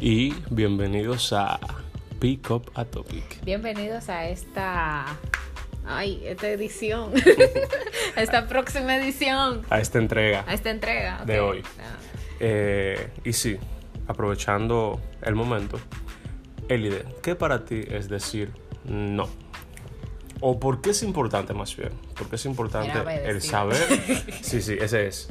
[0.00, 1.60] y bienvenidos a
[2.18, 3.44] Pick Up a Topic.
[3.44, 5.04] Bienvenidos a esta.
[5.86, 7.12] Ay, esta edición.
[8.16, 9.62] a esta próxima edición.
[9.68, 10.44] A esta entrega.
[10.46, 11.24] A esta entrega.
[11.26, 11.50] De ok.
[11.50, 11.62] hoy.
[11.78, 11.98] Ah.
[12.40, 13.58] Eh, y sí,
[14.08, 15.78] aprovechando el momento,
[16.68, 18.52] Elide, ¿qué para ti es decir
[18.84, 19.28] no?
[20.40, 21.90] ¿O por qué es importante más bien?
[22.16, 22.98] ¿Por qué es importante
[23.28, 23.76] el saber?
[24.40, 25.28] Sí, sí, ese es.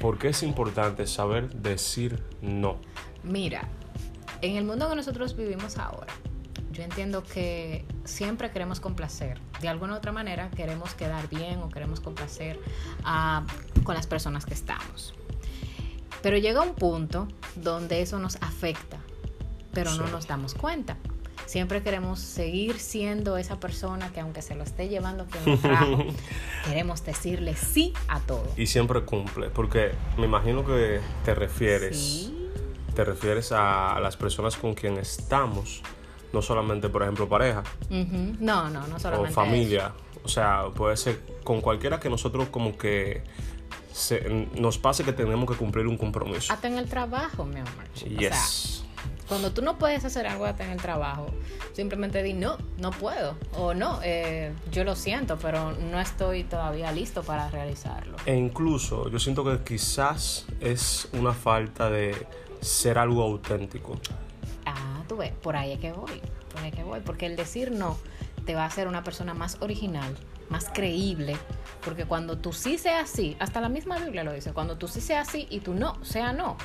[0.00, 2.80] ¿Por qué es importante saber decir no?
[3.24, 3.68] Mira,
[4.42, 6.12] en el mundo que nosotros vivimos ahora,
[6.72, 9.38] yo entiendo que siempre queremos complacer.
[9.60, 12.58] De alguna u otra manera queremos quedar bien o queremos complacer
[13.04, 13.44] a-
[13.84, 15.14] con las personas que estamos.
[16.22, 18.98] Pero llega un punto donde eso nos afecta,
[19.72, 20.12] pero no Sí.
[20.12, 20.96] nos damos cuenta.
[21.46, 26.04] Siempre queremos seguir siendo esa persona que aunque se lo esté llevando quien lo trajo,
[26.64, 28.48] queremos decirle sí a todo.
[28.56, 32.41] Y siempre cumple, porque me imagino que te refieres, Sí.
[32.94, 35.82] Te refieres a las personas con quien estamos,
[36.32, 37.62] no solamente, por ejemplo, pareja.
[37.90, 39.34] No, no, no solamente o eso.
[39.34, 39.92] familia,
[40.24, 43.22] o sea, puede ser con cualquiera que nosotros como que
[43.92, 46.52] se- nos pase que tenemos que cumplir un compromiso.
[46.52, 47.84] Hasta en el trabajo, mi amor.
[47.94, 48.84] O sea, Yes.
[49.28, 51.26] cuando tú no puedes hacer algo hasta en el trabajo,
[51.74, 53.36] simplemente di no, no puedo.
[53.56, 58.16] O no, eh, yo lo siento, pero no estoy todavía listo para realizarlo.
[58.26, 62.26] E incluso yo siento que quizás es una falta de
[62.62, 63.98] ser algo auténtico.
[64.64, 66.20] Ah, tú ves, por ahí es que voy.
[66.52, 67.00] Por ahí es que voy.
[67.00, 67.98] Porque el decir no
[68.46, 70.16] te va a hacer una persona más original,
[70.48, 71.36] más creíble.
[71.84, 75.00] Porque cuando tú sí seas sí, hasta la misma Biblia lo dice, cuando tú sí
[75.00, 76.56] seas sí y tú no sea no,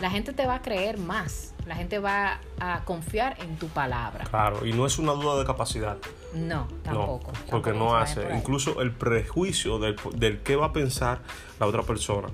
[0.00, 1.54] la gente te va a creer más.
[1.66, 4.24] La gente va a confiar en tu palabra.
[4.24, 5.98] Claro, y no es una duda de capacidad.
[6.34, 7.32] No, tampoco.
[7.32, 8.34] No, porque tampoco no hace.
[8.34, 11.20] Incluso el prejuicio del, del qué va a pensar
[11.60, 12.28] la otra persona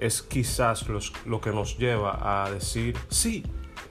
[0.00, 3.44] es quizás los- lo que nos lleva a decir sí.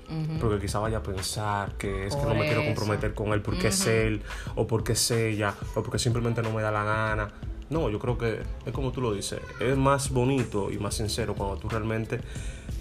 [0.10, 0.40] Ujú.
[0.40, 3.68] Porque quizá vaya a pensar que es que no me quiero comprometer con él porque
[3.68, 3.90] es Ujú.
[3.92, 4.22] él,
[4.56, 7.32] o porque es ella, o porque simplemente no me da la gana.
[7.70, 11.36] No, yo creo que es como tú lo dices, es más bonito y más sincero
[11.36, 12.20] cuando tú realmente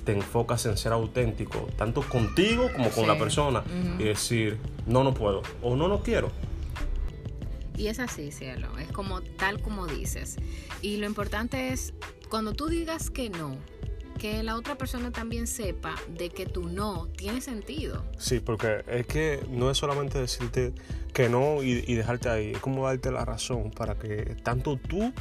[0.07, 3.07] te enfocas en ser auténtico, tanto contigo como con Sí.
[3.07, 3.63] la persona,
[3.99, 6.31] y decir, no, no puedo, o no, no quiero.
[7.77, 8.69] Y es así, cielo.
[8.79, 10.37] Es como tal como dices.
[10.83, 11.93] Y lo importante es,
[12.29, 13.57] cuando tú digas que no,
[14.19, 18.05] que la otra persona también sepa de que tu no tiene sentido.
[18.19, 20.75] Sí, porque es que no es solamente decirte
[21.15, 25.13] que no y, y dejarte ahí, es como darte la razón para que tanto tú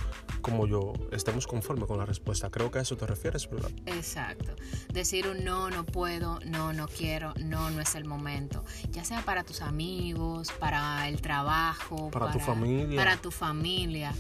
[0.42, 2.50] como yo estemos conformes con la respuesta.
[2.50, 3.72] Creo que a eso te refieres, ¿verdad?
[3.86, 4.56] Exacto.
[4.92, 8.64] Decir un no, no puedo, no, no quiero, no, no es el momento.
[8.92, 12.98] Ya sea para tus amigos, para el trabajo, Para tu familia.
[12.98, 14.14] Para tu familia.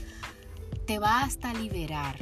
[0.85, 2.17] Te va hasta liberar.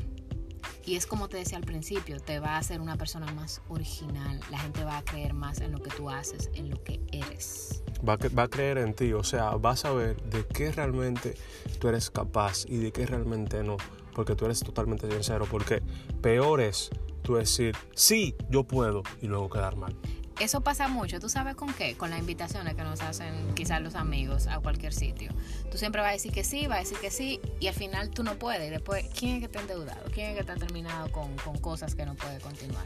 [0.85, 4.39] Y es como te decía al principio, te va a hacer una persona más original.
[4.51, 7.83] La gente va a creer más en lo que tú haces, en lo que eres.
[8.07, 11.35] Va a, va a creer en ti, o sea, vas a ver de qué realmente
[11.79, 13.77] tú eres capaz y de qué realmente no,
[14.13, 15.81] porque tú eres totalmente sincero, porque
[16.21, 16.91] peor es
[17.23, 19.95] tú decir, sí, yo puedo, y luego quedar mal.
[20.39, 21.95] Eso pasa mucho, ¿tú sabes con qué?
[21.95, 25.31] Con las invitaciones que nos hacen quizás los amigos a cualquier sitio.
[25.71, 28.09] Tú siempre vas a decir que sí, vas a decir que sí, y al final
[28.09, 28.67] tú no puedes.
[28.67, 30.03] Y después, ¿quién es que está endeudado?
[30.13, 32.85] ¿Quién es que está terminado con, con cosas que no puede continuar?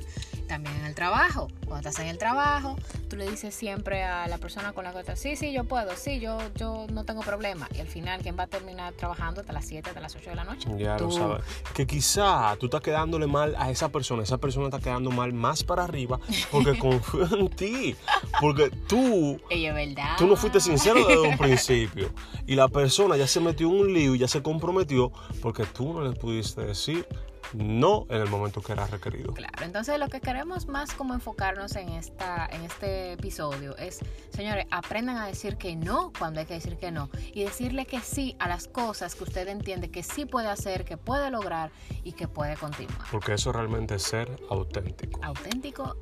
[0.49, 1.47] También en el trabajo.
[1.65, 2.75] Cuando estás en el trabajo,
[3.07, 5.95] tú le dices siempre a la persona con la que estás, sí, sí, yo puedo,
[5.95, 7.69] sí, yo, yo no tengo problema.
[7.75, 10.35] Y al final, ¿quién va a terminar trabajando hasta las 7, hasta las 8 de
[10.35, 10.67] la noche?
[10.79, 11.43] Ya lo sabes.
[11.75, 15.63] Que quizá tú estás quedándole mal a esa persona, esa persona está quedando mal más
[15.63, 16.19] para arriba
[16.51, 17.95] porque confía en ti.
[18.41, 20.15] Porque tú, Ella es verdad.
[20.17, 22.09] tú no fuiste sincero desde un principio.
[22.47, 25.11] Y la persona ya se metió en un lío y ya se comprometió
[25.43, 27.05] porque tú no le pudiste decir
[27.53, 29.33] no en el momento que era requerido.
[29.33, 33.99] Claro, entonces lo que queremos más como enfocarnos en esta en este episodio es,
[34.31, 37.99] señores, aprendan a decir que no cuando hay que decir que no y decirle que
[37.99, 41.71] sí a las cosas que usted entiende que sí puede hacer, que puede lograr
[42.03, 43.07] y que puede continuar.
[43.11, 45.19] Porque eso realmente es ser auténtico.
[45.23, 45.95] Auténtico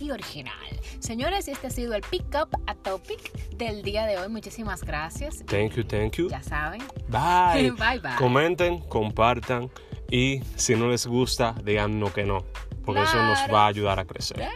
[0.00, 0.54] y original.
[0.98, 4.28] Señores, este ha sido el Pick Up a Topic del día de hoy.
[4.28, 5.44] Muchísimas gracias.
[5.46, 6.28] Thank you, thank you.
[6.28, 6.82] Ya saben.
[7.08, 7.70] Bye.
[7.78, 8.16] Bye, bye.
[8.18, 9.70] Comenten, compartan
[10.14, 12.46] y si no les gusta, digan no que no.
[12.84, 14.46] Porque eso nos va a ayudar a crecer.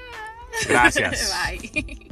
[0.68, 1.34] Gracias.
[1.50, 2.08] Bye.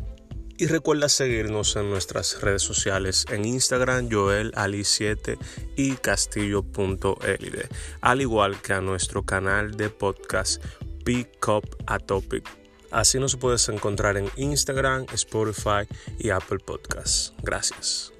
[0.59, 5.39] Y recuerda seguirnos en nuestras redes sociales en Instagram Joel Ali 7
[5.77, 7.69] y castillo.elide,
[8.01, 10.65] al igual que a nuestro canal de podcast
[11.05, 12.43] Pick Up a Topic.
[12.91, 15.87] Así nos puedes encontrar en Instagram, Spotify
[16.19, 17.33] y Apple Podcasts.
[17.45, 18.16] Gracias.